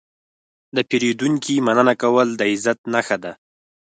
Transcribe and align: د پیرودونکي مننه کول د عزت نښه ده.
د 0.75 0.77
پیرودونکي 0.89 1.55
مننه 1.65 1.93
کول 2.01 2.27
د 2.35 2.41
عزت 2.51 2.79
نښه 2.93 3.17
ده. 3.23 3.31